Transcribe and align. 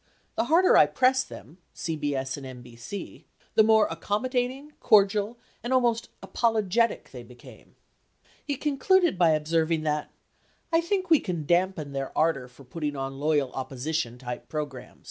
The 0.33 0.45
harder 0.45 0.75
I 0.77 0.87
pressed 0.87 1.29
them 1.29 1.59
(CBS 1.75 2.35
and 2.35 2.65
NBC) 2.65 3.25
the 3.53 3.61
more 3.61 3.85
accommodating, 3.91 4.71
cordial, 4.79 5.37
and 5.63 5.71
almost 5.71 6.09
apologetic 6.23 7.11
they 7.11 7.21
became." 7.21 7.75
He 8.43 8.57
con 8.57 8.79
cluded 8.79 9.19
by 9.19 9.29
observing 9.33 9.83
that 9.83 10.09
"I 10.73 10.81
think 10.81 11.11
we 11.11 11.19
can 11.19 11.45
dampen 11.45 11.91
their 11.91 12.11
ardor 12.17 12.47
for 12.47 12.63
put 12.63 12.79
ting 12.81 12.95
on 12.95 13.19
'loyal 13.19 13.51
opposition' 13.51 14.17
type 14.17 14.49
programs." 14.49 14.99